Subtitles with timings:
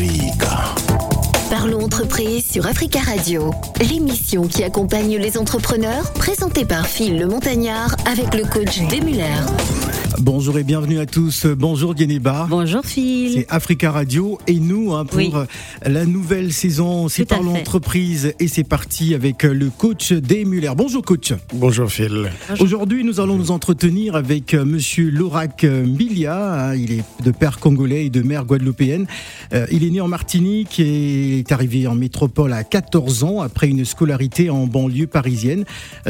[0.00, 0.49] Africa.
[2.00, 3.50] Entreprise sur Africa Radio,
[3.90, 9.26] l'émission qui accompagne les entrepreneurs, présentée par Phil le Montagnard avec le coach Demuller.
[10.18, 11.46] Bonjour et bienvenue à tous.
[11.46, 12.46] Bonjour Guénéba.
[12.50, 13.32] Bonjour Phil.
[13.32, 15.32] C'est Africa Radio et nous hein, pour Oui.
[15.86, 17.08] la nouvelle saison.
[17.08, 17.60] C'est Tout à Parlons fait.
[17.60, 20.72] entreprise et c'est parti avec le coach Des Muller.
[20.76, 21.32] Bonjour coach.
[21.54, 22.30] Bonjour Phil.
[22.58, 26.66] Aujourd'hui, nous allons nous entretenir avec euh, Monsieur Lorac euh, Mbilia.
[26.70, 29.06] hein, Il est de père congolais et de mère guadeloupéenne.
[29.54, 33.68] Euh, il est né en Martinique et est arrivé en métropole à 14 ans après
[33.68, 35.64] une scolarité en banlieue parisienne.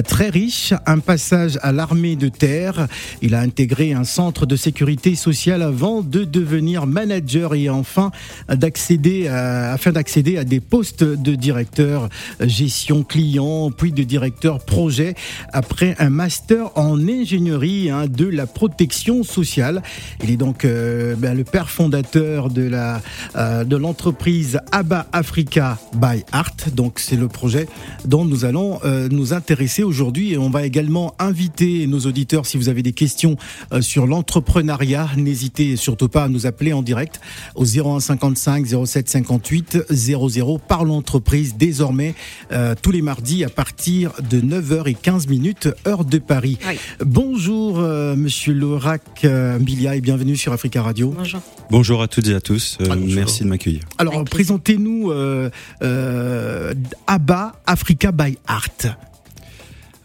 [0.07, 2.87] Très riche, un passage à l'armée de terre.
[3.23, 8.11] Il a intégré un centre de sécurité sociale avant de devenir manager et enfin
[8.49, 12.09] d'accéder à- afin d'accéder à des postes de directeur
[12.41, 15.15] euh, gestion client puis de directeur projet
[15.53, 19.83] après un master en ingénierie hein, de la protection sociale.
[20.23, 25.60] Il est donc euh, ben, le père fondateur de euh, de l'entreprise ABA Africa
[25.95, 26.55] by Art.
[26.75, 27.69] Donc c'est le projet
[28.05, 32.57] dont nous allons euh, nous intéresser aujourd'hui et on va également inviter nos auditeurs si
[32.57, 33.37] vous avez des questions
[33.73, 37.21] euh, sur l'entrepreneuriat, n'hésitez surtout pas à nous appeler en direct
[37.55, 42.15] au 01 55 07 58 00 Parlons entreprise désormais
[42.53, 46.59] euh, tous les mardis à partir de 9h15 minutes heure de Paris.
[46.69, 46.77] Oui.
[47.05, 51.13] Bonjour euh, monsieur Lorac euh, Mbilia et bienvenue sur Africa Radio.
[51.17, 51.41] Bonjour.
[51.71, 52.79] Bonjour à toutes et à tous.
[52.81, 53.83] euh, Ah, merci de m'accueillir.
[53.99, 55.50] Alors présentez-nous euh,
[55.81, 58.87] ABBA Africa by Art.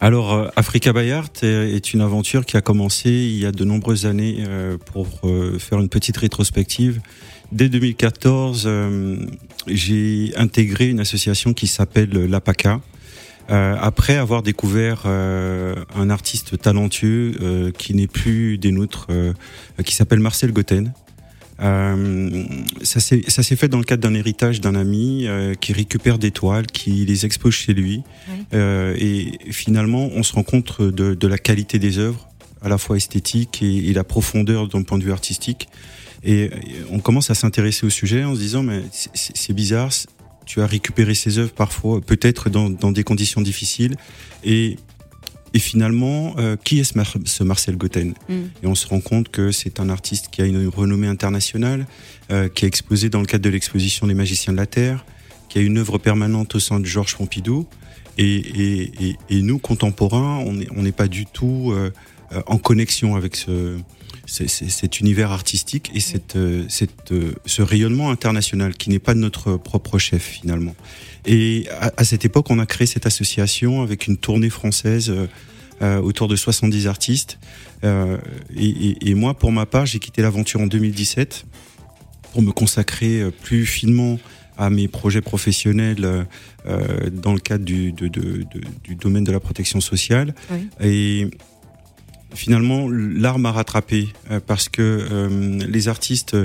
[0.01, 3.63] Alors, euh, Africa by Art est une aventure qui a commencé il y a de
[3.63, 7.01] nombreuses années euh, pour euh, faire une petite rétrospective.
[7.51, 9.25] Dès 2014, euh,
[9.67, 12.81] j'ai intégré une association qui s'appelle l'APACA.
[13.51, 19.33] Euh, après avoir découvert euh, un artiste talentueux euh, qui n'est plus des nôtres, euh,
[19.85, 20.93] qui s'appelle Marcel Goten.
[21.61, 22.43] Euh,
[22.83, 26.67] ça s'est fait dans le cadre d'un héritage d'un ami euh, qui récupère des toiles,
[26.67, 28.03] qui les expose chez lui.
[28.29, 28.43] Oui.
[28.53, 32.27] Euh, et finalement, on se rend compte de, de la qualité des œuvres,
[32.61, 35.67] à la fois esthétique et, et la profondeur d'un point de vue artistique.
[36.23, 36.51] Et, et
[36.89, 39.91] on commence à s'intéresser au sujet en se disant, mais c'est- bizarre,
[40.45, 43.95] tu as récupéré ces œuvres parfois, peut-être dans, dans des conditions difficiles.
[44.43, 44.77] Et,
[45.55, 48.33] et finalement, euh, qui est ce, Mar- ce Marcel Goten Mm.
[48.61, 51.87] et on se rend compte que c'est un artiste qui a une renommée internationale,
[52.31, 55.05] euh, qui a exposé dans le cadre de l'exposition des magiciens de la Terre,
[55.49, 57.65] qui a une œuvre permanente au sein de Georges Pompidou.
[58.17, 61.89] Et, et- et- et nous, contemporains, on n'est on pas du tout euh,
[62.47, 63.77] en connexion avec ce,
[64.25, 69.19] cet univers artistique et cette, euh, cette, euh, ce rayonnement international qui n'est pas de
[69.19, 70.75] notre propre chef finalement.
[71.25, 75.13] Et à, à cette époque, on a créé cette association avec une tournée française
[75.81, 77.37] euh, autour de 70 artistes.
[77.83, 78.17] Euh,
[78.55, 81.45] et, et- et moi, pour ma part, j'ai quitté l'aventure en 2017
[82.31, 84.17] pour me consacrer plus finement
[84.57, 86.25] à mes projets professionnels
[86.65, 88.21] euh, dans le cadre du, de- de-
[88.53, 90.33] de- du domaine de la protection sociale.
[90.51, 90.67] Oui.
[90.81, 91.27] Et
[92.33, 96.35] finalement, l'art m'a rattrapé euh, parce que euh, les artistes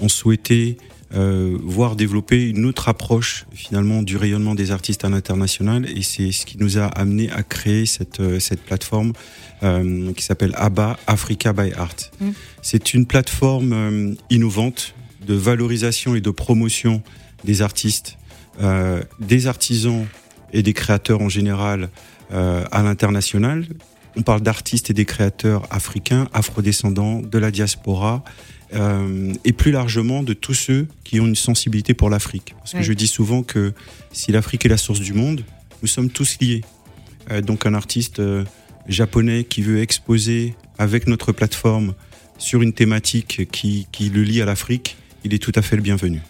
[0.00, 0.76] ont souhaité
[1.14, 6.32] euh, voir développer une autre approche finalement du rayonnement des artistes à l'international et c'est
[6.32, 9.12] ce qui nous a amené à créer cette, euh, cette plateforme
[9.62, 11.96] euh, qui s'appelle ABBA Africa by Art.
[12.20, 12.30] Mm.
[12.62, 14.94] C'est une plateforme euh, innovante
[15.26, 17.02] de valorisation et de promotion
[17.44, 18.18] des artistes,
[19.20, 20.06] des artisans
[20.52, 21.88] et des créateurs en général
[22.30, 23.66] à l'international.
[24.16, 28.22] On parle d'artistes et des créateurs africains, afrodescendants, de la diaspora,
[28.74, 32.54] euh, et plus largement de tous ceux qui ont une sensibilité pour l'Afrique.
[32.58, 33.72] Parce que je dis souvent que
[34.12, 35.44] si l'Afrique est la source du monde,
[35.82, 36.62] nous sommes tous liés.
[37.30, 38.44] Euh, donc un artiste euh,
[38.88, 41.94] japonais qui veut exposer avec notre plateforme
[42.38, 45.82] sur une thématique qui, qui le lie à l'Afrique, il est tout à fait le
[45.82, 46.20] bienvenu.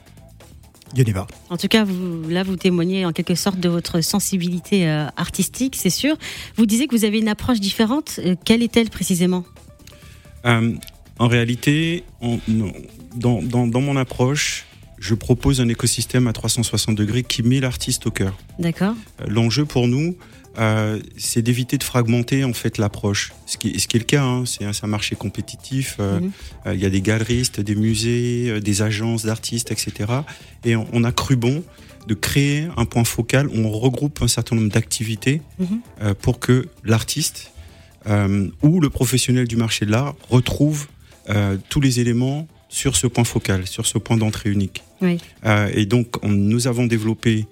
[0.94, 1.26] Geneva.
[1.50, 5.76] En tout cas, vous, là, vous témoignez en quelque sorte de votre sensibilité euh, artistique,
[5.76, 6.16] c'est sûr.
[6.56, 8.20] Vous disiez que vous avez une approche différente.
[8.24, 9.44] Euh, quelle est-elle précisément?
[10.46, 10.74] Euh,
[11.18, 12.38] en réalité, on-
[13.16, 14.66] dans, dans- dans mon approche,
[14.98, 18.36] je propose un écosystème à 360 degrés qui met l'artiste au cœur.
[18.58, 20.16] D'accord Euh, L'enjeu pour nous,
[20.58, 23.32] euh, c'est d'éviter de fragmenter en fait l'approche.
[23.46, 25.96] Ce qui, ce qui est le cas, hein, c'est un, marché compétitif.
[26.00, 26.30] euh, Mhm.
[26.66, 30.12] euh, Il y a des galeristes, des musées, des agences d'artistes, etc.
[30.64, 31.62] Et on, on a cru bon
[32.06, 36.14] de créer un point focal où on regroupe un certain nombre d'activités Mhm.
[36.16, 37.50] pour que l'artiste
[38.62, 40.86] ou le professionnel du marché de l'art retrouve
[41.70, 44.82] tous les éléments sur ce point focal, sur ce point d'entrée unique.
[45.00, 45.18] Oui.
[45.74, 47.46] Et donc, on- nous avons développé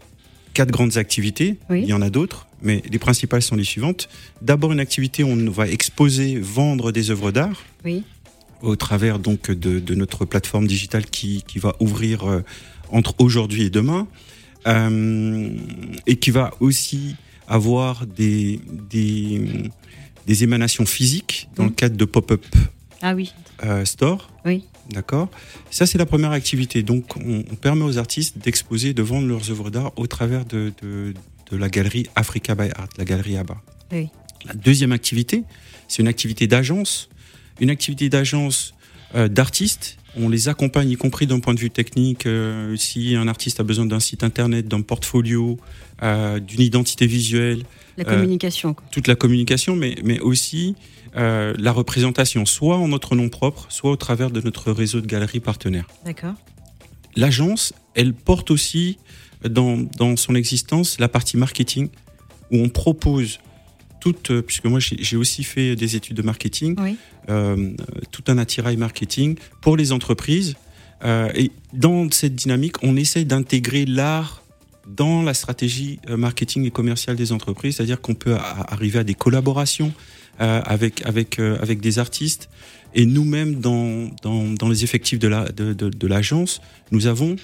[0.53, 1.57] quatre grandes activités.
[1.71, 1.81] Oui.
[1.83, 4.09] Il y en a d'autres, mais les principales sont les suivantes.
[4.41, 7.63] D'abord, une activité où on va exposer, vendre des œuvres d'art.
[7.85, 8.05] Oui.
[8.63, 12.43] au travers donc de, de notre plateforme digitale qui, qui va ouvrir euh,
[12.93, 14.07] entre aujourd'hui et demain,
[14.69, 15.49] euh,
[16.07, 17.17] et qui va aussi
[17.49, 19.43] avoir des, des,
[20.27, 22.45] des émanations physiques dans le cadre de pop-up
[23.03, 23.33] Ah oui,
[23.65, 24.31] euh, store.
[24.45, 24.65] oui.
[24.91, 25.29] D'accord
[25.71, 26.83] Ça, c'est la première activité.
[26.83, 30.73] Donc, on, on permet aux artistes d'exposer, de vendre leurs œuvres d'art au travers de,
[30.83, 31.15] de,
[31.53, 33.61] de la galerie Africa by Art, la galerie ABBA.
[33.93, 34.09] Oui.
[34.47, 35.45] La deuxième activité,
[35.87, 37.09] c'est une activité d'agence.
[37.61, 38.75] Une activité d'agence
[39.15, 39.99] euh, d'artistes.
[40.17, 42.27] On les accompagne, y compris d'un point de vue technique.
[42.27, 45.59] euh, si un artiste a besoin d'un site internet, d'un portfolio,
[46.03, 47.63] euh, d'une identité visuelle,
[47.99, 48.73] La communication.
[48.75, 48.85] quoi.
[48.91, 50.75] toute la communication, mais, mais aussi
[51.15, 55.41] la représentation, soit en notre nom propre, soit au travers de notre réseau de galeries
[55.41, 55.87] partenaires.
[56.07, 56.33] D'accord.
[57.17, 58.97] L'agence, elle porte aussi
[59.49, 61.89] dans, dans son existence la partie marketing,
[62.51, 63.39] où on propose
[64.01, 66.97] toute, euh, puisque moi j'ai aussi fait des études de marketing, Oui.
[67.29, 67.71] euh,
[68.11, 70.55] tout un attirail marketing pour les entreprises.
[71.05, 74.43] Euh, et dans cette dynamique, on essaye d'intégrer l'art
[74.89, 78.35] dans la stratégie marketing et commerciale des entreprises, c'est-à-dire qu'on peut
[78.69, 79.93] arriver à des collaborations
[80.41, 82.49] euh, avec, avec, avec des artistes.
[82.95, 86.61] Et nous-mêmes, dans, dans, dans les effectifs de la- de, de, de l'agence,
[86.91, 87.37] nous avons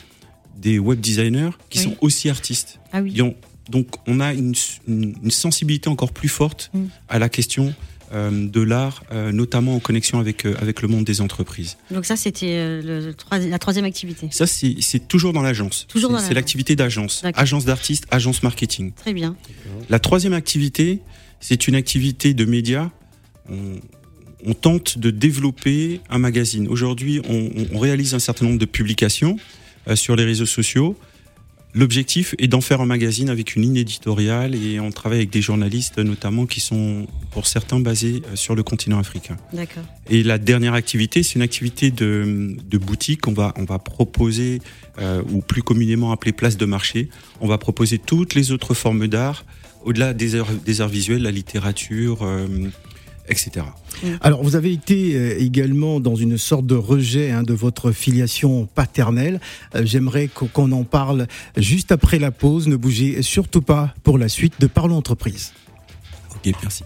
[0.56, 1.85] des web designers qui Oui.
[1.85, 2.79] sont aussi artistes.
[2.93, 3.12] Ah oui.
[3.15, 3.37] Ils ont-
[3.69, 4.55] donc on a une,
[4.87, 6.85] une- une sensibilité encore plus forte Mm.
[7.09, 7.75] à la question
[8.11, 11.77] euh, de l'art, euh, notamment en connexion avec, euh, avec le monde des entreprises.
[11.91, 14.29] Donc ça, c'était la troisième activité.
[14.31, 15.87] Ça, c'est toujours dans l'agence.
[15.93, 17.23] C'est- l'activité d'agence.
[17.35, 18.93] Agence d'artistes, agence marketing.
[18.93, 19.37] Très bien.
[19.91, 21.00] La troisième activité,
[21.41, 22.89] c'est une activité de médias.
[23.50, 23.75] On,
[24.47, 26.67] on tente de développer un magazine.
[26.69, 29.37] Aujourd'hui, on, réalise un certain nombre de publications
[29.96, 30.96] sur les réseaux sociaux.
[31.75, 35.43] L'objectif est d'en faire un magazine avec une ligne éditoriale et on travaille avec des
[35.43, 39.37] journalistes notamment qui sont pour certains basés euh, sur le continent africain.
[39.52, 39.85] D'accord.
[40.08, 43.29] Et la dernière activité, c'est une activité de, de boutique.
[43.29, 44.61] On va, on va proposer,
[44.99, 49.06] euh, ou plus communément appelée place de marché, on va proposer toutes les autres formes
[49.06, 49.44] d'art,
[49.85, 52.46] au-delà des arts, des arts visuels, la littérature, euh,
[53.28, 53.66] etc.
[54.20, 58.66] Alors, vous avez été euh, également dans une sorte de rejet hein, de votre filiation
[58.75, 59.40] paternelle.
[59.75, 61.26] Euh, J'aimerais qu'on qu'on en parle
[61.56, 62.69] juste après la pause.
[62.69, 65.52] Ne bougez surtout pas pour la suite de Parlons Entreprise.
[66.34, 66.84] Ok, merci.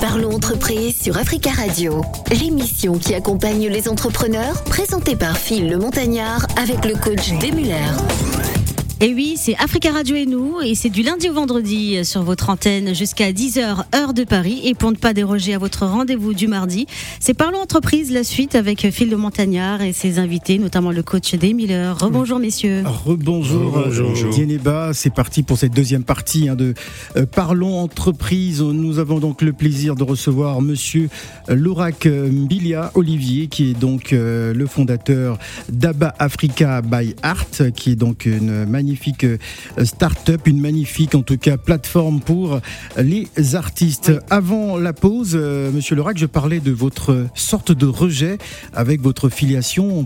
[0.00, 2.02] Parlons entreprise sur Africa Radio,
[2.40, 8.61] l'émission qui accompagne les entrepreneurs, présentée par Phil le Montagnard avec le coach Demuller.
[9.04, 12.22] Et oui, c'est Africa Radio et nous, et c'est du lundi au vendredi euh, sur
[12.22, 14.60] votre antenne jusqu'à 10h heure de Paris.
[14.62, 16.86] Et pour ne pas déroger à votre rendez-vous du mardi,
[17.18, 21.34] c'est Parlons Entreprise, la suite avec Phil de Montagnard et ses invités, notamment le coach
[21.34, 21.98] des Miller.
[21.98, 22.84] Rebonjour messieurs.
[23.04, 24.92] Rebonjour, euh, Dieneba.
[24.94, 26.74] C'est parti pour cette deuxième partie hein, de
[27.16, 28.62] euh, Parlons Entreprise.
[28.62, 31.08] Nous avons donc le plaisir de recevoir Monsieur
[31.48, 37.90] Lorac euh, Mbilia Olivier, qui est donc euh, le fondateur d'Aba Africa by Art, qui
[37.90, 38.91] est donc une magnifique
[39.24, 39.38] euh,
[39.84, 42.60] start-up, une magnifique en tout cas plateforme pour
[42.96, 44.12] les artistes.
[44.30, 48.38] Avant la pause, euh, Monsieur Lorac, je parlais de votre sorte de rejet
[48.72, 50.04] avec votre filiation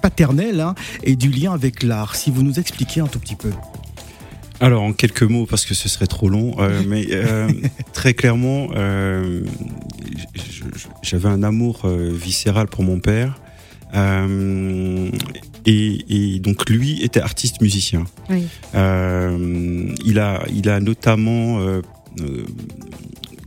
[0.00, 2.16] paternelle hein, et du lien avec l'art.
[2.16, 3.50] Si vous nous expliquez un tout petit peu.
[4.60, 7.48] Alors, en quelques mots, parce que ce serait trop long, euh, mais euh,
[7.92, 9.42] très clairement, euh,
[11.02, 13.40] j'avais un amour euh, viscéral pour mon père.
[15.66, 18.04] Et, et donc lui était artiste musicien.
[18.30, 18.46] Oui.
[18.74, 21.82] Euh, il a, il a notamment euh,
[22.20, 22.44] euh,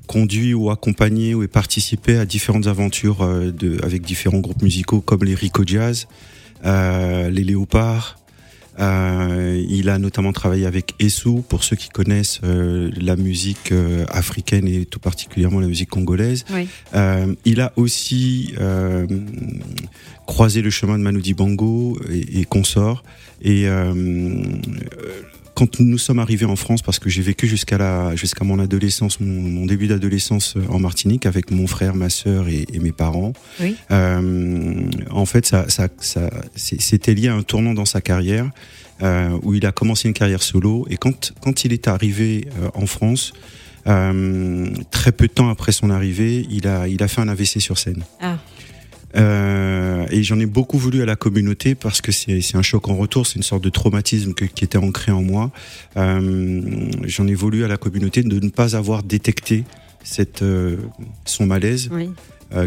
[0.07, 5.23] conduit ou accompagné ou participé à différentes aventures euh, de, avec différents groupes musicaux comme
[5.23, 6.07] les Rico Jazz,
[6.65, 8.17] euh, les Léopards.
[8.81, 14.05] Euh, il a notamment travaillé avec Essou, pour ceux qui connaissent euh, la musique euh,
[14.09, 16.45] africaine et tout particulièrement la musique congolaise.
[16.51, 16.67] Oui.
[17.45, 18.53] Il a aussi
[20.25, 22.45] croisé le chemin de Manu Dibango et,
[23.41, 23.93] et euh,
[25.61, 29.19] quand nous sommes arrivés en France, parce que j'ai vécu jusqu'à la jusqu'à mon adolescence,
[29.19, 33.33] mon, mon début d'adolescence en Martinique avec mon frère, ma sœur et, et mes parents.
[33.59, 33.75] Oui.
[33.91, 38.49] Euh, en fait, ça, ça, ça, c'est- c'était lié à un tournant dans sa carrière
[39.03, 40.87] euh, où il a commencé une carrière solo.
[40.89, 43.33] Et quand quand il est arrivé euh, en France.
[43.87, 47.59] Euh, très peu de temps après son arrivée, il a, il a fait un AVC
[47.59, 48.03] sur scène.
[48.19, 48.37] Ah.
[49.15, 52.95] Euh, et j'en ai beaucoup voulu à la communauté parce que c'est un choc en
[52.95, 55.51] retour, c'est une sorte de traumatisme que- qui était ancré en moi.
[55.97, 59.63] Euh, j'en ai voulu à la communauté de ne pas avoir détecté
[60.03, 60.77] cette, euh,
[61.25, 62.09] son malaise Oui.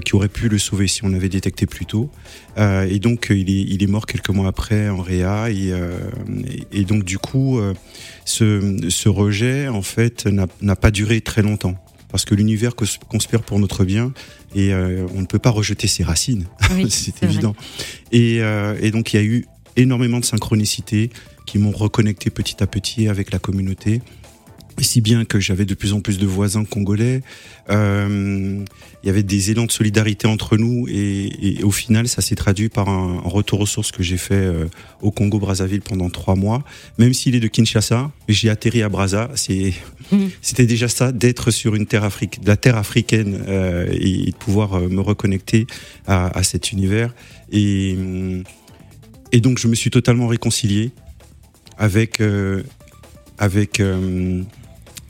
[0.05, 2.09] qui aurait pu le sauver si on avait détecté plus tôt.
[2.59, 5.73] Et donc il est, il est mort quelques mois après en réa et,
[6.73, 7.61] et, et donc du coup
[8.25, 11.75] ce, ce rejet en fait n'a pas duré très longtemps
[12.11, 12.73] parce que l'univers
[13.09, 14.15] conspire pour notre bien
[14.55, 16.47] et euh, on ne peut pas rejeter ses racines,
[16.89, 17.55] c'est évident.
[18.13, 19.47] Et, euh, et, donc il y a eu
[19.77, 21.11] énormément de synchronicité
[21.47, 24.01] qui m'ont reconnecté petit à petit avec la communauté
[24.83, 27.23] si bien que j'avais de plus en plus de voisins congolais.
[27.71, 28.65] Euh,
[29.03, 32.35] il y avait des élans de solidarité entre nous et, et au final, ça s'est
[32.35, 34.67] traduit par un, retour aux sources que j'ai fait euh,
[35.03, 36.63] au Congo Brazzaville pendant trois mois.
[36.99, 39.31] Même s'il est de Kinshasa, j'ai atterri à Brazza.
[40.11, 40.17] Mmh.
[40.41, 44.81] C'était déjà ça, d'être sur une terre afrique, la terre africaine euh, et, de pouvoir
[44.81, 45.67] me reconnecter
[46.07, 47.15] à, à cet univers.
[47.53, 47.97] Et,
[49.33, 50.91] et donc, je me suis totalement réconcilié
[51.79, 52.23] avec
[53.39, 53.81] avec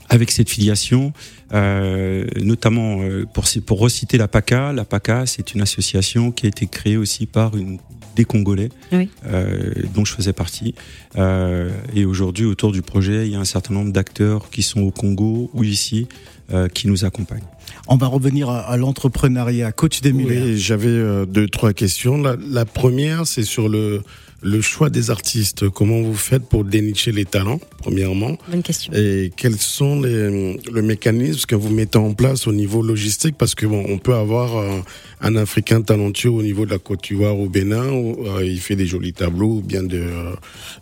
[0.09, 1.13] avec cette filiation,
[1.53, 4.73] euh, notamment euh, pour, pour reciter la PACA.
[4.73, 7.79] La PACA, c'est une association qui a été créée aussi par une,
[8.15, 10.73] des Congolais, euh, dont je faisais partie.
[11.17, 14.81] Euh, et aujourd'hui, autour du projet, il y a un certain nombre d'acteurs qui sont
[14.81, 16.07] au Congo ou ici,
[16.51, 17.43] euh, qui nous accompagnent.
[17.87, 19.71] On va revenir à, l'entrepreneuriat.
[19.71, 20.41] Coach Desmuller.
[20.41, 22.17] Oui, j'avais deux, trois questions.
[22.17, 24.01] La, la première, c'est sur le
[24.45, 28.37] le choix des artistes, comment vous faites pour dénicher les talents, premièrement?
[28.47, 28.93] Bonne question.
[28.93, 33.35] Et quels sont les, le mécanisme que vous mettez en place au niveau logistique?
[33.39, 34.81] Parce que bon, on peut avoir euh,
[35.21, 38.75] un Africain talentueux au niveau de la Côte d'Ivoire au Bénin, où euh, il fait
[38.75, 40.03] des jolis tableaux, bien de,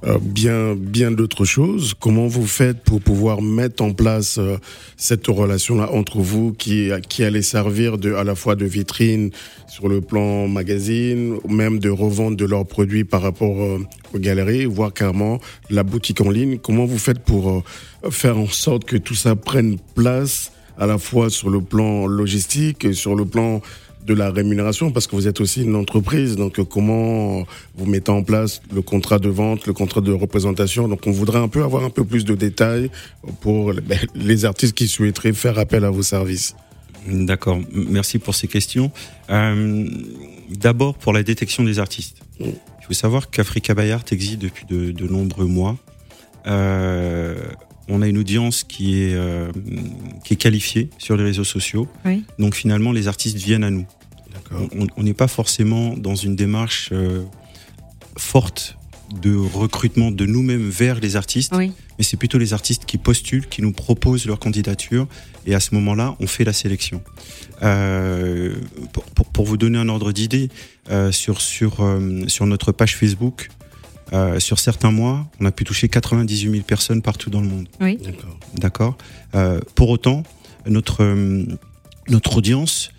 [0.04, 1.94] euh, bien, bien d'autres choses.
[1.98, 4.42] Comment vous faites pour pouvoir mettre en place
[4.98, 9.32] cette relation-là entre vous, qui, qui allait servir de, à la fois de vitrine
[9.70, 13.80] sur le plan magazine, même de revente de leurs produits par rapport euh,
[14.14, 16.58] aux galeries, voire carrément la boutique en ligne.
[16.58, 20.98] Comment vous faites pour euh, faire en sorte que tout ça prenne place à la
[20.98, 23.62] fois sur le plan logistique et sur le plan
[24.06, 24.92] de la rémunération?
[24.92, 26.36] Parce que vous êtes aussi une entreprise.
[26.36, 27.46] Donc, euh, comment
[27.76, 30.88] vous mettez en place le contrat de vente, le contrat de représentation?
[30.88, 32.90] Donc, on voudrait un peu avoir un peu plus de détails
[33.42, 36.56] pour ben, les artistes qui souhaiteraient faire appel à vos services.
[37.08, 37.60] D'accord.
[37.74, 38.90] Merci pour ces questions.
[40.50, 42.18] D'abord, pour la détection des artistes.
[42.84, 45.78] Il faut savoir qu'Africa Bayard existe depuis de, de nombreux mois.
[46.48, 47.42] Euh,
[47.88, 49.50] on a une audience qui est, euh,
[50.26, 51.88] qui est qualifiée sur les réseaux sociaux.
[52.04, 52.26] Oui.
[52.40, 53.86] Donc finalement, les artistes viennent à nous.
[54.98, 57.24] On n'est pas forcément dans une démarche euh,
[58.18, 58.78] forte
[59.22, 61.72] de recrutement de nous-mêmes vers les artistes, oui.
[61.98, 65.08] mais c'est plutôt les artistes qui postulent, qui nous proposent leur candidature,
[65.46, 67.02] et à ce moment-là, on fait la sélection.
[67.62, 68.56] Euh,
[68.92, 70.50] pour, pour, pour, vous donner un ordre d'idée,
[70.90, 73.50] euh, sur, sur, euh, sur notre page Facebook,
[74.12, 77.68] euh, sur certains mois, on a pu toucher 98 000 personnes partout dans le monde.
[77.80, 77.98] Oui.
[78.56, 78.98] D'accord.
[79.34, 80.24] Euh, pour autant,
[80.68, 81.04] notre,
[82.10, 82.92] notre audience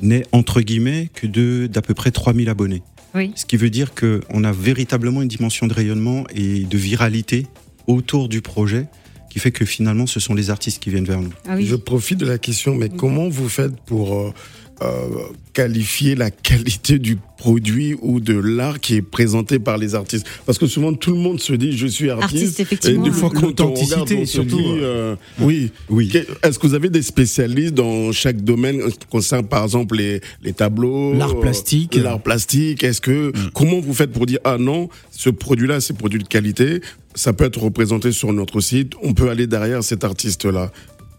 [0.00, 2.82] n'est entre guillemets que de d'à peu près 3000 abonnés.
[3.14, 3.32] Oui.
[3.34, 7.46] Ce qui veut dire qu'on a véritablement une dimension de rayonnement et de viralité
[7.86, 8.86] autour du projet
[9.30, 11.32] qui fait que finalement ce sont les artistes qui viennent vers nous.
[11.48, 11.66] Ah oui.
[11.66, 14.34] Je profite de la question, mais comment vous faites pour euh,
[14.82, 15.08] euh,
[15.52, 20.58] qualifier la qualité du produit ou de l'art qui est présenté par les artistes Parce
[20.58, 22.60] que souvent tout le monde se dit je suis artiste.
[22.60, 24.56] et des fois quand on regarde, on surtout.
[24.56, 26.10] Dit, euh, oui, oui.
[26.42, 31.12] Est-ce que vous avez des spécialistes dans chaque domaine concernant par exemple les, les tableaux,
[31.14, 32.82] l'art plastique, l'art plastique?
[32.84, 33.50] Est-ce que mm.
[33.54, 36.80] comment vous faites pour dire ah non ce produit-là c'est produit de qualité
[37.14, 38.94] ça peut être représenté sur notre site.
[39.02, 40.72] On peut aller derrière cet artiste-là?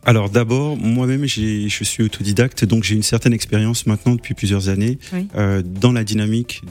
[0.05, 4.99] Alors d'abord, moi-même, je suis autodidacte, donc j'ai une certaine expérience maintenant depuis plusieurs années
[5.13, 5.27] oui.
[5.35, 6.61] euh, dans la dynamique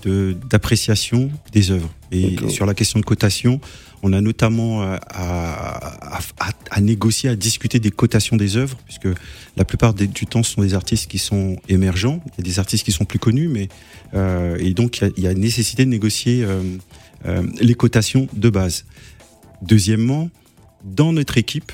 [0.51, 1.91] d'appréciation des œuvres.
[2.11, 3.61] Et sur la question de cotation,
[4.03, 9.09] on a notamment à, à, à, à, négocier, à discuter des cotations des œuvres, puisque
[9.57, 12.21] la plupart des, du temps, ce sont des artistes qui sont émergents.
[12.27, 13.69] Il y a des artistes qui sont plus connus, mais
[14.15, 16.61] euh, et donc il y, a, il y, a, nécessité de négocier euh,
[17.27, 18.85] euh, les cotations de base.
[19.63, 20.29] Deuxièmement,
[20.85, 21.73] dans notre équipe,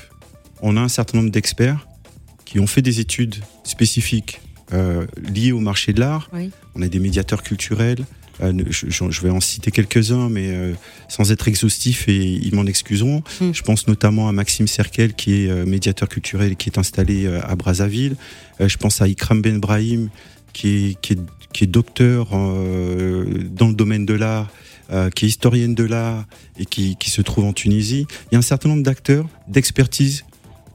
[0.61, 1.87] on a un certain nombre d'experts
[2.45, 4.41] qui ont fait des études spécifiques
[4.73, 6.29] euh, liées au marché de l'art.
[6.33, 6.51] Oui.
[6.75, 8.05] On a des médiateurs culturels.
[8.41, 10.73] Euh, je, je, vais en citer quelques-uns, mais euh,
[11.09, 13.21] sans être exhaustif et ils m'en excuseront.
[13.41, 13.51] Mm.
[13.53, 17.55] Je pense notamment à Maxime Serkel, qui est médiateur culturel et qui est installé à
[17.55, 18.15] Brazzaville.
[18.59, 20.09] je pense à Ikram Ben Brahim,
[20.53, 21.19] qui est, qui est,
[21.51, 24.49] qui est docteur dans le domaine de l'art.
[24.91, 26.25] Euh, qui est historienne de l'art
[26.57, 28.07] et qui, qui, se trouve en Tunisie.
[28.09, 30.25] Il y a un certain nombre d'acteurs, d'expertise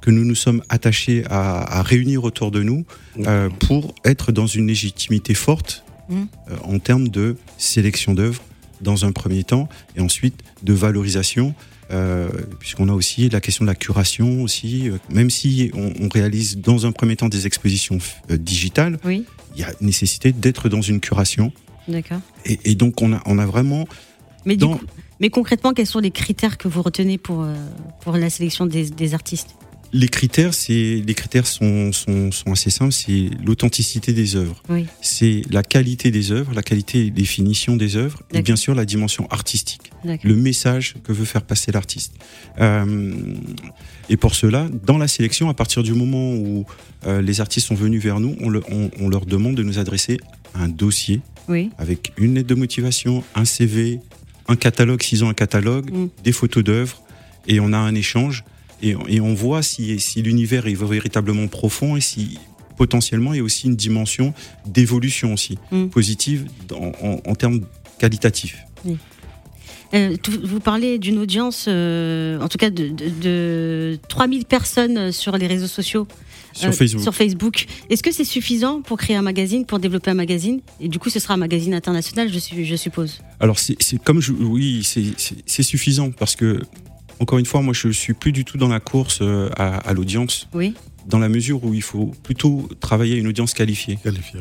[0.04, 2.84] que nous nous sommes attachés à, à réunir autour de nous
[3.20, 6.14] euh, pour être dans une légitimité forte mmh.
[6.50, 8.42] euh, en termes de sélection d'œuvres
[8.82, 11.54] dans un premier temps et ensuite de valorisation.
[11.90, 12.28] Euh,
[12.60, 16.84] puisqu'on a aussi la question de la curation aussi, même si on, on, réalise dans
[16.86, 19.24] un premier temps des expositions digitales, oui.
[19.54, 21.52] il y a nécessité d'être dans une curation.
[21.88, 22.20] D'accord.
[22.46, 23.86] Et, et, donc on a, on a vraiment.
[24.46, 24.72] Mais, dans...
[24.72, 24.86] du coup,
[25.20, 27.46] mais concrètement, quels sont les critères que vous retenez pour,
[28.00, 29.54] pour la sélection des, des artistes?
[29.96, 32.92] Les critères, c'est les critères sont, sont, sont assez simples.
[32.92, 34.86] C'est l'authenticité des œuvres, Oui.
[35.00, 38.84] c'est la qualité des œuvres, la qualité des finitions des œuvres, et bien sûr la
[38.84, 42.12] dimension artistique, le message que veut faire passer l'artiste.
[42.60, 43.14] Euh,
[44.10, 46.66] et pour cela, dans la sélection, à partir du moment où
[47.06, 49.78] euh, les artistes sont venus vers nous, on, le- on- on leur demande de nous
[49.78, 50.18] adresser
[50.54, 51.70] un dossier Oui.
[51.78, 54.00] avec une lettre de motivation, un CV,
[54.48, 56.08] un catalogue, s'ils ont un catalogue, Mm.
[56.24, 57.00] des photos d'œuvres,
[57.46, 58.42] et on a un échange,
[58.90, 62.38] et, et on voit si, si l'univers est véritablement profond et si
[62.76, 64.34] potentiellement il y a aussi une dimension
[64.66, 65.86] d'évolution aussi, Mm.
[65.86, 67.60] positive en, en- en termes
[67.98, 68.58] qualitatifs.
[69.94, 75.36] Euh, vous parlez d'une audience, euh, en tout cas de, de, de 3000 personnes sur
[75.38, 76.08] les réseaux sociaux.
[76.52, 77.02] Sur euh, Facebook.
[77.02, 77.66] Sur Facebook.
[77.90, 80.60] Est-ce que c'est suffisant pour créer un magazine, pour développer un magazine?
[80.80, 83.20] Et du coup, ce sera un magazine international, je, suppose?
[83.40, 86.60] Alors c'est comme je, oui, c'est suffisant parce que
[87.20, 89.92] encore une fois, moi je suis plus du tout dans la course euh, à, à
[89.92, 90.74] l'audience, Oui.
[91.06, 93.98] dans la mesure où il faut plutôt travailler à une audience qualifiée.
[94.02, 94.40] Qualifié.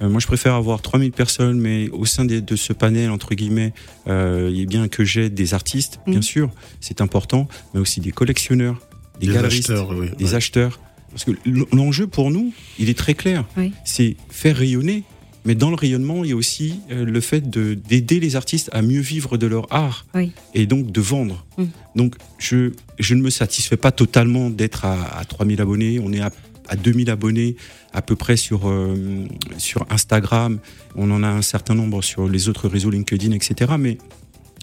[0.00, 3.34] Euh, moi, je préfère avoir 3000 personnes, mais au sein des- de ce panel, entre
[3.34, 3.72] guillemets,
[4.08, 6.22] euh, il est bien que j'ai des artistes, bien Mhm.
[6.22, 8.80] sûr, c'est important, mais aussi des collectionneurs,
[9.20, 10.08] des, Des galeristes, acheteurs, oui.
[10.18, 10.34] des ouais.
[10.34, 10.80] acheteurs.
[11.12, 11.32] Parce que
[11.76, 13.44] l'enjeu pour nous, il est très clair.
[13.56, 13.72] Oui.
[13.84, 15.04] C'est faire rayonner,
[15.44, 18.68] mais dans le rayonnement, il y a aussi euh, le fait de- d'aider les artistes
[18.72, 20.32] à mieux vivre de leur art Oui.
[20.54, 21.44] et donc de vendre.
[21.58, 21.68] Mhm.
[21.96, 25.98] Donc, je, je ne me satisfais pas totalement d'être à, à 3000 abonnés.
[25.98, 26.30] On est à,
[26.68, 27.56] à 2000 abonnés
[27.92, 29.26] à peu près sur, euh,
[29.58, 30.58] sur Instagram.
[30.96, 33.72] On en a un certain nombre sur les autres réseaux LinkedIn, etc.
[33.78, 33.98] Mais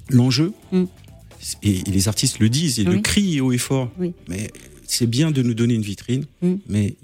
[0.10, 0.88] l'enjeu, Mhm.
[1.64, 4.14] et, et les artistes le disent, ils le crient haut et fort, Oui.
[4.28, 4.50] mais
[4.88, 6.60] c'est bien de nous donner une vitrine, Mhm.
[6.68, 6.96] mais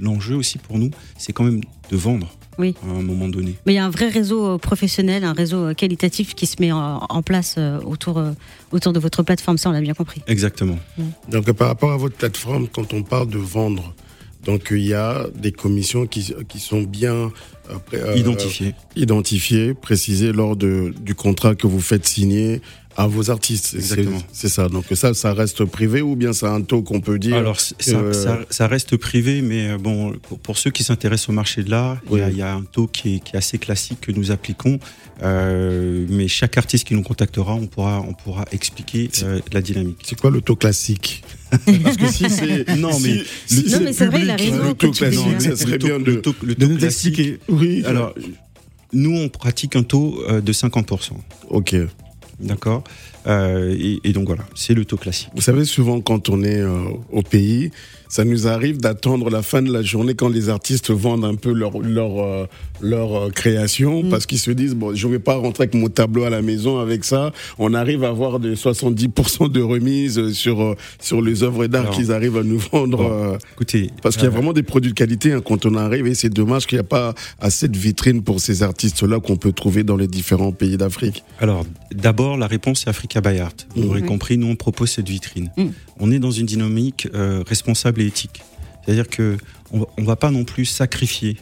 [0.00, 1.60] l'enjeu aussi pour nous, c'est quand même
[1.90, 2.74] de vendre Oui.
[2.86, 3.56] à un moment donné.
[3.66, 6.56] Mais il y a un vrai réseau euh, professionnel, un réseau euh, qualitatif qui se
[6.60, 8.22] met en, place euh, autour,
[8.70, 10.22] autour de votre plateforme, ça on l'a bien compris.
[10.26, 10.78] Exactement.
[11.30, 13.94] Donc par rapport à votre plateforme, quand on parle de vendre,
[14.44, 17.14] donc il y a des commissions qui, qui sont bien
[17.70, 18.74] euh, pré- euh, Identifié.
[18.96, 22.60] identifiées, précisées lors de, du contrat que vous faites signer
[22.96, 23.66] à vos artistes.
[23.66, 24.22] C'est- Exactement.
[24.32, 24.68] C'est ça.
[24.68, 27.74] Donc ça, ça reste privé ou bien c'est un taux qu'on peut dire Alors, ça,
[27.88, 31.62] euh, ça- ça reste privé, mais euh, bon, pour, pour ceux qui s'intéressent au marché
[31.62, 32.32] de l'art, il y a- Oui.
[32.32, 34.78] il y, a un taux qui est, qui est assez classique que nous appliquons.
[35.22, 39.98] Euh, mais chaque artiste qui nous contactera, on pourra, on pourra expliquer euh, la dynamique.
[40.04, 43.76] C'est quoi le taux classique Parce que si c'est Non, si- mais si le- c'est
[43.78, 45.50] Non, mais c'est vrai, il a raison Le taux classique, ça.
[45.50, 46.20] ça serait le taux- bien le de.
[46.20, 47.20] taux- le taux classique.
[47.48, 47.82] Oui.
[47.86, 48.14] Alors,
[48.92, 51.12] nous, on pratique un taux de 50%.
[51.50, 51.76] ok.
[52.42, 52.84] D'accord
[53.26, 55.28] Euh, et, et donc voilà, c'est le taux classique.
[55.34, 56.70] Vous savez, souvent quand on est euh,
[57.12, 57.70] au pays,
[58.08, 61.52] ça nous arrive d'attendre la fin de la journée quand les artistes vendent un peu
[61.52, 62.46] leur leur euh,
[62.82, 64.08] leur création Mm.
[64.10, 66.78] parce qu'ils se disent bon, je vais pas rentrer avec mon tableau à la maison
[66.78, 67.32] avec ça.
[67.58, 72.36] On arrive à avoir de 70% de remise sur sur les œuvres d'art qu'ils arrivent
[72.38, 72.98] à nous vendre.
[72.98, 75.74] bon, euh, Écoutez, parce qu'il y a vraiment des produits de qualité hein, quand on
[75.76, 79.36] arrive et c'est dommage qu'il n'y a pas assez de vitrines pour ces artistes-là qu'on
[79.36, 81.22] peut trouver dans les différents pays d'Afrique.
[81.40, 83.52] Alors, d'abord, la réponse est Africa by Art.
[83.74, 83.86] Vous Mhm.
[83.88, 85.50] l'aurez compris, nous, on propose cette vitrine.
[85.56, 85.72] Mhm.
[85.98, 88.42] On est dans une dynamique euh, responsable et éthique.
[88.84, 89.36] C'est-à-dire que
[89.70, 91.36] on va- pas non plus sacrifier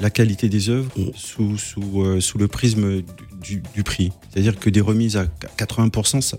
[0.00, 1.10] la qualité des œuvres Mhm.
[1.14, 3.02] sous, sous, euh, sous le prisme
[3.42, 4.10] du, prix.
[4.32, 6.38] C'est-à-dire que des remises à 80% ça-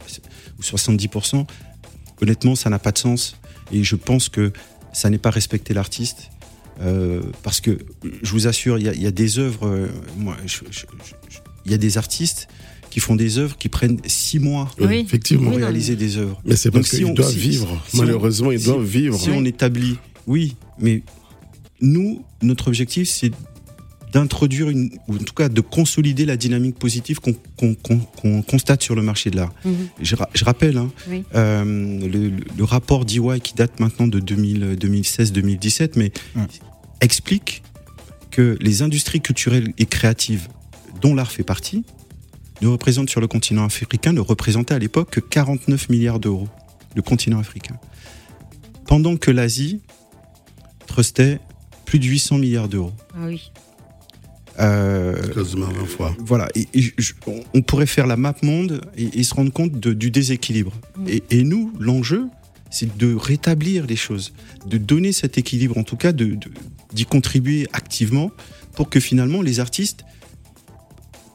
[0.60, 1.46] ou 70%,
[2.22, 3.38] honnêtement, ça n'a pas de sens.
[3.72, 4.52] Et je pense que
[4.92, 6.30] ça n'est pas respecter l'artiste.
[6.82, 7.78] Euh, parce que
[8.24, 9.88] je vous assure, il y a, il y a des œuvres.
[10.18, 10.36] moi,
[11.66, 12.48] il y a des artistes
[12.96, 15.00] qui font des œuvres qui prennent six mois Oui.
[15.06, 15.50] Effectivement.
[15.50, 16.42] pour réaliser des œuvres.
[16.46, 17.84] Mais c'est Donc, parce si qu'ils on- doivent si- vivre.
[17.90, 19.20] si Malheureusement, ils doivent vivre.
[19.20, 21.04] Si on établit, oui, mais
[21.82, 23.32] nous, notre objectif, c'est
[24.14, 29.02] d'introduire une, ou en tout cas de consolider la dynamique positive qu'on constate sur le
[29.02, 29.52] marché de l'art.
[29.66, 29.74] Mhm.
[30.02, 31.26] Je, ra- je rappelle, hein, Oui.
[31.36, 36.14] euh, le, le rapport d'EY qui date maintenant de 2016-2017, mais
[37.02, 37.62] explique
[38.32, 40.48] que les industries culturelles et créatives
[41.02, 41.84] dont l'art fait partie
[42.62, 46.48] ne représentent sur le continent africain, ne représentaient à l'époque que 49 milliards d'euros,
[46.96, 47.78] le continent africain.
[48.88, 49.82] Pendant que l'Asie
[50.88, 51.40] trustait
[51.86, 52.94] plus de 800 milliards d'euros.
[53.16, 53.52] Ah oui.
[54.60, 56.16] Euh, Quasiment 20 fois.
[56.20, 57.14] voilà, et, et je- je-
[57.54, 60.72] on- pourrait faire la map monde et, et se rendre compte de- du déséquilibre.
[60.98, 61.08] Mm.
[61.10, 62.28] Et, et nous, l'enjeu,
[62.72, 64.32] c'est de rétablir les choses,
[64.66, 66.52] de donner cet équilibre, en tout cas, de- de-
[66.94, 68.32] d'y contribuer activement
[68.74, 70.06] pour que finalement les artistes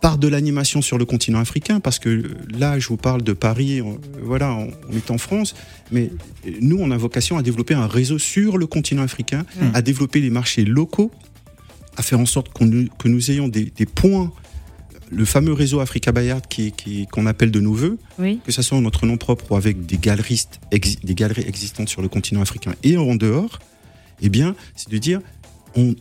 [0.01, 3.83] par de l'animation sur le continent africain, parce que là, je vous parle de Paris,
[3.83, 5.55] on, voilà, on, est en France,
[5.93, 6.11] mais
[6.47, 9.71] euh, nous, on a vocation à développer un réseau sur le continent africain, mm.
[9.75, 11.11] à développer les marchés locaux,
[11.97, 14.33] à faire en sorte qu nous, que nous ayons des, points,
[15.11, 18.79] le fameux réseau Africa Bayard qu'on qui, qu'on appelle de nos voeux, que ce soit
[18.79, 20.47] en notre nom propre ou avec des, galeries
[21.47, 23.59] existantes sur le continent africain et en dehors,
[24.23, 25.21] eh bien, c'est de dire,
[25.77, 25.95] on,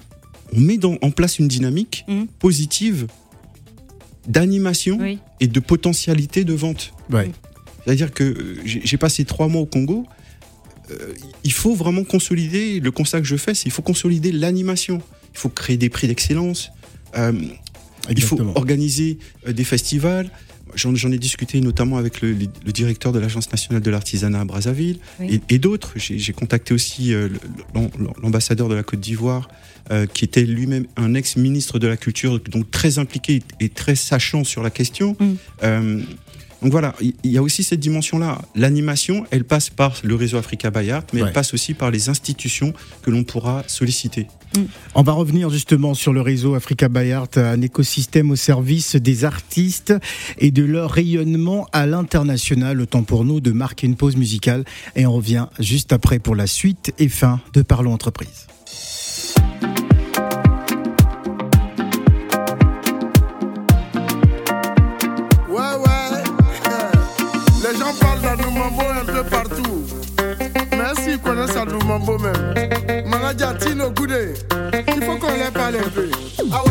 [0.56, 2.26] met en place une dynamique mm.
[2.40, 3.08] positive
[4.30, 5.00] d'animation
[5.40, 6.94] et de potentialité de vente.
[7.84, 10.06] C'est-à-dire que euh, j'ai passé trois mois au Congo.
[10.92, 11.14] Euh,
[11.44, 15.02] il faut vraiment consolider, le constat que je fais, c'est qu'il faut consolider l'animation.
[15.34, 16.72] Il faut créer des prix d'excellence.
[17.18, 17.34] Euh,
[18.10, 20.30] il faut organiser des festivals.
[20.76, 25.60] J'en ai discuté notamment avec le, directeur de l'Agence nationale de l'artisanat à Brazzaville et,
[25.60, 25.94] d'autres.
[25.96, 27.30] J'ai contacté aussi euh,
[28.22, 29.50] l'ambassadeur de la Côte d'Ivoire,
[29.92, 34.44] euh, qui était lui-même un ex-ministre de la Culture, donc très impliqué et très sachant
[34.44, 35.16] sur la question.
[35.20, 35.34] Mm.
[35.64, 36.02] Euh,
[36.62, 38.42] donc voilà, il y a aussi cette dimension-là.
[38.56, 42.74] L'animation, elle passe par le réseau Africa Bayard, mais elle passe aussi par les institutions
[43.02, 44.28] que l'on pourra solliciter.
[44.56, 44.62] Mm.
[44.96, 49.94] On va revenir justement sur le réseau Africa Bayard, un écosystème au service des artistes
[50.38, 52.76] et de leur rayonnement à l'international.
[52.76, 56.36] Le temps pour nous de marquer une pause musicale et on revient juste après pour
[56.36, 58.48] la suite et fin de Parlons Entreprise.
[69.30, 69.86] partout.
[70.72, 72.54] Merci, ils connaissent à nous, Mambo même.
[73.06, 74.34] Manager Tino Goudé,
[74.96, 76.10] il faut qu'on les parle un peu.
[76.52, 76.62] Ah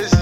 [0.00, 0.16] Barési,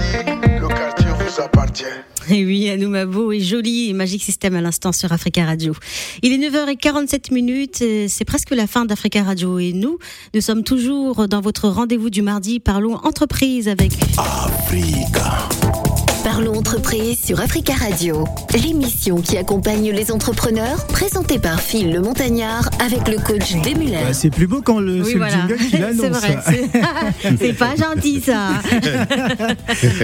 [0.59, 1.85] le quartier vous appartient.
[2.29, 5.73] Et oui, Anoumabo joli et Magic System à l'instant sur Africa Radio.
[6.21, 9.97] Il est 9h47 minutes, euh, c'est presque la fin d'Africa Radio et nous,
[10.33, 12.59] nous sommes toujours dans votre rendez-vous du mardi.
[12.59, 13.91] Parlons entreprise avec
[16.31, 22.69] Parlons entreprise sur Africa Radio, l'émission qui accompagne les entrepreneurs, présentée par Phil le Montagnard
[22.85, 23.97] avec le coach Demuller.
[24.09, 25.33] Ah, c'est plus beau quand le, Oui, le voilà.
[25.47, 26.37] jingle qui C'est vrai,
[27.39, 28.49] c'est- pas gentil ça.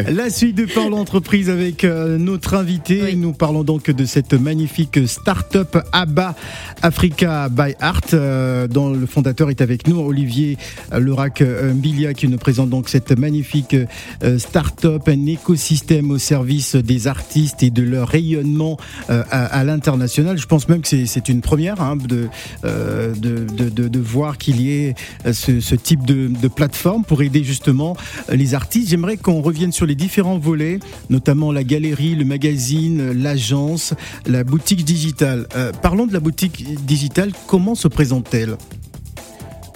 [0.12, 3.02] La suite de Parlons Entreprise avec euh, notre invité.
[3.04, 3.16] Oui.
[3.18, 6.34] Nous parlons donc de cette magnifique start-up ABBA
[6.82, 10.58] Africa by Art, euh, dont le fondateur est avec nous, Olivier
[10.92, 13.76] euh, Lerac Mbilia, qui nous présente donc cette magnifique
[14.24, 18.78] euh, start-up, un écosystème au service des artistes et de leur rayonnement
[19.10, 20.38] euh, à, l'international.
[20.38, 22.28] Je pense même que c'est- une première hein, de,
[22.64, 27.98] euh, de, voir qu'il y ait euh, ce, type de, plateforme pour aider justement
[28.30, 28.90] les artistes.
[28.90, 33.94] J'aimerais qu'on revienne sur les différents volets, notamment la galerie, le magazine, l'agence,
[34.26, 35.48] la boutique digitale.
[35.82, 37.32] Parlons de la boutique digitale.
[37.48, 38.56] Comment se présente-t-elle?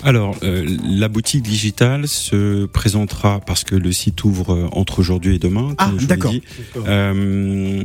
[0.03, 5.35] Alors, euh, la boutique digitale se présentera parce que le site ouvre euh, entre aujourd'hui
[5.35, 5.75] et demain.
[5.77, 6.33] Ah, d'accord.
[6.77, 7.83] Euh,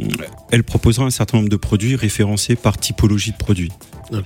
[0.50, 3.72] elle proposera un certain nombre de produits référencés par typologie de produits.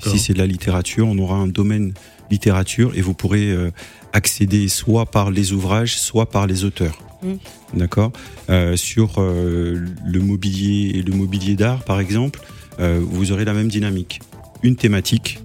[0.03, 1.95] Si c'est de la littérature, on aura un domaine
[2.31, 3.71] littérature et vous pourrez euh,
[4.13, 6.99] accéder soit par les ouvrages, soit par les auteurs.
[7.23, 7.79] Mm.
[7.79, 8.13] D'accord
[8.51, 12.41] Euh, Sur le mobilier et le mobilier d'art, par exemple,
[12.81, 14.21] euh, vous aurez la même dynamique.
[14.63, 15.39] Une thématique,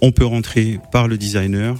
[0.00, 1.76] on peut rentrer par le designer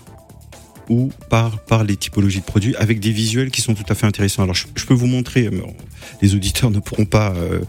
[0.89, 4.07] ou par, par les typologies de produits avec des visuels qui sont tout à fait
[4.07, 4.43] intéressants.
[4.45, 5.75] Alors, je, je peux vous montrer, mais bon,
[6.23, 7.61] les auditeurs ne pourront pas euh,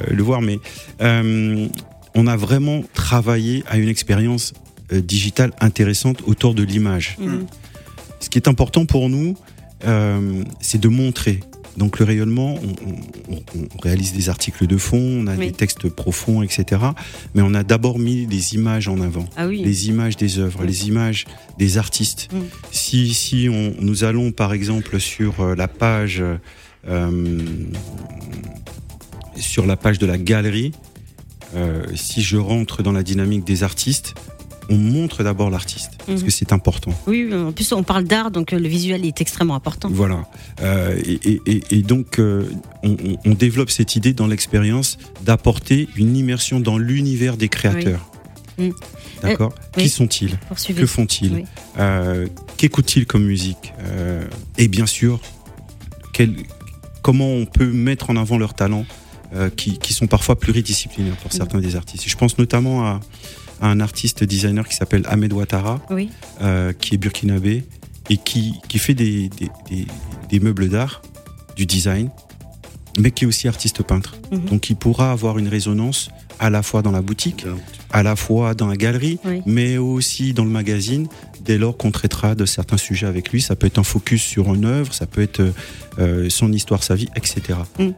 [0.00, 0.58] euh, le voir, mais
[1.00, 1.68] euh,
[2.14, 4.54] on a vraiment travaillé à une expérience
[4.92, 7.16] euh, digitale intéressante autour de l'image.
[7.18, 7.46] Mhm.
[8.20, 9.36] Ce qui est important pour nous,
[9.84, 11.40] euh, c'est de montrer.
[11.76, 15.46] Donc le rayonnement, on, on- on réalise des articles de fond, on a Oui.
[15.46, 16.82] des textes profonds, etc.
[17.34, 19.62] Mais on a d'abord mis les images en avant Ah oui.
[19.64, 21.24] les images des œuvres, les images
[21.58, 22.28] des artistes.
[22.32, 22.38] Mm.
[22.70, 26.22] Si, si on, nous allons par exemple sur euh, la page
[26.86, 27.08] euh,
[29.36, 30.72] sur la page de la galerie,
[31.56, 34.14] euh, si je rentre dans la dynamique des artistes,
[34.70, 36.26] on montre d'abord l'artiste parce Mhm.
[36.26, 36.92] que c'est important.
[37.06, 39.88] Oui, en plus on parle d'art, donc euh, le visuel est extrêmement important.
[39.92, 40.24] Voilà.
[40.62, 42.44] Euh, et, et- et- et donc, euh,
[42.82, 48.08] on, développe cette idée dans l'expérience d'apporter une immersion dans l'univers des créateurs.
[48.58, 48.68] Mm.
[49.22, 49.54] D'accord.
[49.76, 50.38] Qui sont-ils.
[50.76, 51.44] Que font-ils Oui.
[52.56, 53.72] Qu'écoutent-ils comme musique
[54.58, 55.20] Et bien sûr,
[56.12, 56.36] quel-
[57.02, 58.86] comment on peut mettre en avant leurs talents
[59.56, 61.36] qui, qui sont parfois pluridisciplinaires pour Mm.
[61.36, 62.04] certains des artistes.
[62.08, 63.00] Je pense notamment à,
[63.60, 66.10] à un artiste designer qui s'appelle Ahmed Ouattara, Oui.
[66.42, 67.64] euh, qui est burkinabé
[68.10, 69.86] et qui, qui fait des, des, des-
[70.28, 71.02] des meubles d'art,
[71.56, 72.10] du design,
[72.98, 74.16] mais qui est aussi artiste peintre.
[74.32, 74.44] Mhm.
[74.46, 77.46] Donc il pourra avoir une résonance à la fois dans la boutique,
[77.92, 79.40] à la fois dans la galerie, Oui.
[79.46, 81.06] mais aussi dans le magazine,
[81.44, 83.40] dès lors qu'on traitera de certains sujets avec lui.
[83.40, 85.42] Ça peut être un focus sur une œuvre, ça peut être
[85.98, 87.58] euh, son histoire, sa vie, etc.
[87.78, 87.90] Mm.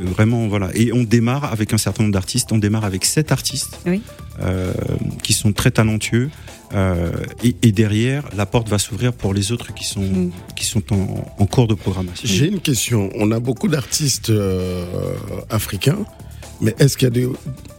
[0.00, 0.70] Vraiment, voilà.
[0.74, 2.52] Et on démarre avec un certain nombre d'artistes.
[2.52, 4.02] On démarre avec sept artistes Oui.
[4.40, 4.72] euh,
[5.22, 6.30] qui sont très talentueux.
[6.74, 7.10] Euh,
[7.42, 10.30] et, et derrière, la porte va s'ouvrir pour les autres qui sont, Mm.
[10.54, 12.28] qui sont en, en cours de programmation.
[12.28, 13.10] J'ai une question.
[13.16, 14.84] On a beaucoup d'artistes euh,
[15.50, 15.98] africains,
[16.60, 17.28] mais est-ce qu'il y a des,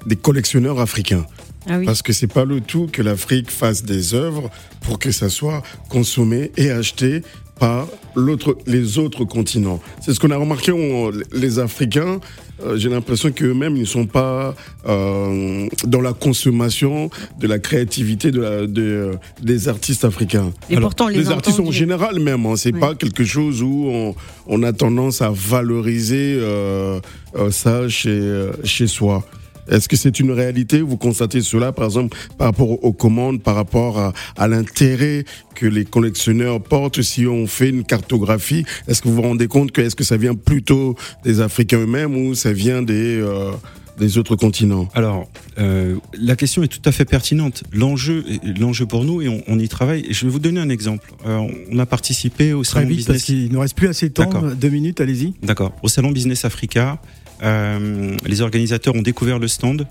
[0.07, 1.25] des collectionneurs africains?
[1.67, 1.85] Ah oui.
[1.85, 4.49] Parce que c'est pas le tout que l'Afrique fasse des œuvres
[4.81, 7.21] pour que ça soit consommé et acheté
[7.59, 9.79] par l'autre, les autres continents.
[10.01, 10.71] C'est ce qu'on a remarqué.
[10.71, 12.19] on- les Africains,
[12.65, 14.55] euh, j'ai l'impression qu'eux-mêmes ils ne sont pas
[14.87, 20.51] euh, dans la consommation de la créativité de la- de- des artistes africains.
[20.69, 22.79] Et Alors, pourtant, on les, artistes en général même, hein, c'est Oui.
[22.79, 24.15] pas quelque chose où on,
[24.47, 26.99] on a tendance à valoriser euh,
[27.35, 29.25] euh, ça chez, euh, chez soi.
[29.69, 30.81] Est-ce que c'est une réalité?
[30.81, 35.65] Vous constatez cela, par exemple, par rapport aux commandes, par rapport à, à l'intérêt que
[35.65, 38.65] les collectionneurs portent si on fait une cartographie?
[38.87, 42.15] Est-ce que vous vous rendez compte que est-ce que ça vient plutôt des Africains eux-mêmes
[42.15, 43.51] ou ça vient des, euh,
[43.97, 44.87] des autres continents?
[44.95, 47.63] Alors, euh, la question est tout à fait pertinente.
[47.73, 48.23] L'enjeu,
[48.59, 50.05] l'enjeu pour nous, et on, on y travaille.
[50.09, 51.11] Et je vais vous donner un exemple.
[51.25, 53.43] Euh, on a participé au Très salon vite, parce business.
[53.43, 54.23] qu'il ne reste plus assez de temps.
[54.23, 54.55] D'accord.
[54.55, 55.33] Deux minutes, allez-y.
[55.43, 55.73] D'accord.
[55.83, 56.99] Au salon Business Africa,
[57.43, 59.87] euh, les organisateurs ont découvert le stand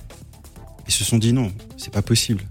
[0.86, 2.42] et se sont dit non, c'est pas possible.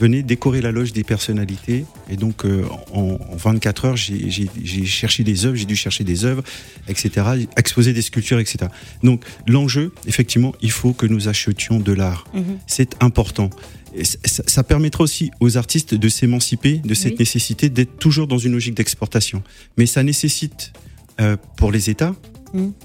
[0.00, 1.84] Venez décorer la loge des personnalités.
[2.10, 4.48] Et donc, euh, en, en 24 heures, j'ai
[4.86, 6.42] cherché des œuvres, j'ai dû chercher des œuvres,
[6.88, 8.70] etc., exposer des sculptures, etc.
[9.04, 12.24] Donc, l'enjeu, effectivement, il faut que nous achetions de l'art.
[12.34, 12.58] Mhm.
[12.66, 13.50] C'est important.
[13.94, 17.18] et ça, ça permettra aussi aux artistes de s'émanciper de cette Oui.
[17.20, 19.42] nécessité d'être toujours dans une logique d'exportation.
[19.76, 20.72] Mais ça nécessite
[21.20, 22.14] euh, pour les États,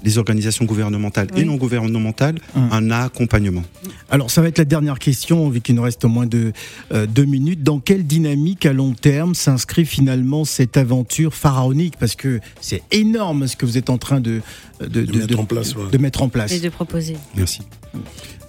[0.04, 1.40] Les organisations gouvernementales Oui.
[1.40, 2.68] et non gouvernementales, Mm.
[2.72, 3.62] un accompagnement.
[4.10, 6.52] Alors, ça va être la dernière question, vu qu'il nous reste moins de
[6.92, 7.62] euh, deux minutes.
[7.62, 11.96] Dans quelle dynamique à long terme s'inscrit finalement cette aventure pharaonique?
[11.98, 14.40] Parce que c'est énorme ce que vous êtes en train de,
[14.80, 15.90] de, De mettre en place, ouais.
[15.90, 16.52] de mettre en place.
[16.52, 17.16] Et de proposer.
[17.36, 17.60] Merci.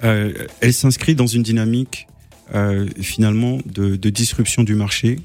[0.04, 2.08] Euh, elle s'inscrit dans une dynamique
[2.56, 5.20] euh, finalement de, de disruption du marché,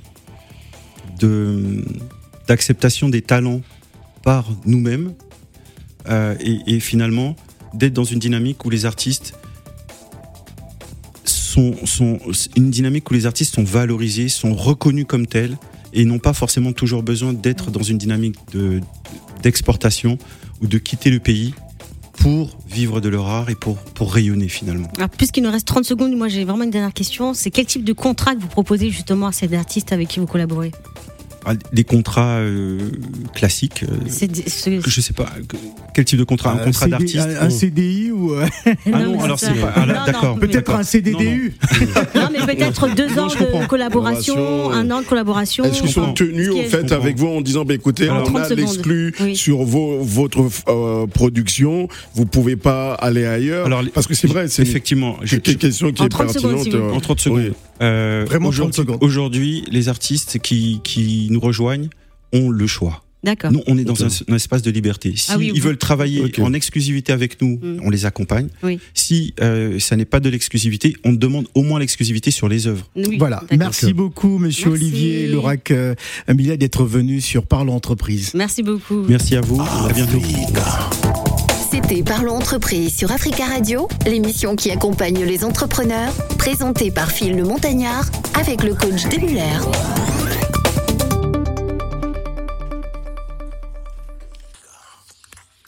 [1.20, 1.84] de
[2.48, 3.62] d'acceptation des talents
[4.22, 5.12] par nous-mêmes euh,
[6.08, 7.36] et, et finalement
[7.72, 9.34] d'être dans une dynamique où les artistes
[11.54, 15.56] sont, où les artistes sont valorisés, sont reconnus comme tels
[15.92, 18.80] et n'ont pas forcément toujours besoin d'être dans une dynamique de
[19.42, 20.16] d'exportation
[20.62, 21.54] ou de quitter le pays
[22.14, 24.88] pour vivre de leur art et pour, rayonner finalement.
[25.18, 27.34] Puisqu'il nous reste 30 secondes, moi j'ai vraiment une dernière question.
[27.34, 30.72] C'est quel type de contrat vous proposez justement à ces artistes avec qui vous collaborez?
[31.72, 32.78] Des contrats euh,
[33.34, 35.56] classiques, euh, je sais pas, que-
[35.94, 39.02] quel type de contrat Un Un contrat CD d'artiste un, un CDI ou euh, Ah
[39.04, 39.72] non, alors c'est pas.
[39.76, 40.38] ah Non, non, D'accord.
[40.38, 41.54] peut-être un CDDU
[42.14, 45.64] Non, mais peut-être deux Non, ans de collaboration, un an de collaboration.
[45.64, 48.50] Est-ce qu'ils sont tenus au fait avec vous en disant bah, écoutez, Alors, on 30
[48.52, 49.36] a l'exclu Oui.
[49.36, 54.48] sur vos, votre euh, production, vous pouvez pas aller ailleurs Alors, Parce que c'est vrai,
[54.48, 56.74] c'est une Effectivement, une question qui est 30 secondes, pertinente.
[56.74, 57.38] euh, en 30 secondes.
[57.40, 57.52] oui.
[57.82, 58.98] Euh, Vraiment 30 aujourd'hui- secondes.
[59.00, 61.88] Aujourd'hui, les artistes qui, qui nous rejoignent
[62.32, 63.02] ont le choix.
[63.22, 63.52] D'accord.
[63.52, 65.14] Nous, on est dans un, un espace de liberté.
[65.16, 67.80] Si Ah oui, ils veulent travailler en exclusivité avec nous, Mm.
[67.82, 68.48] on les accompagne.
[68.62, 68.78] Oui.
[68.92, 72.86] Si euh, ça n'est pas de l'exclusivité, on demande au moins l'exclusivité sur les œuvres.
[72.96, 74.84] Oui, Voilà, merci beaucoup Monsieur Merci.
[74.84, 75.94] Olivier Lorac euh,
[76.26, 78.32] Amelia d'être venu sur Parlons Entreprise.
[78.34, 79.04] Merci beaucoup.
[79.08, 79.58] Merci à vous.
[79.60, 80.20] À bientôt.
[81.70, 87.44] C'était Parlons Entreprise sur Africa Radio, l'émission qui accompagne les entrepreneurs, présentée par Phil le
[87.44, 89.60] Montagnard avec le coach Demuller.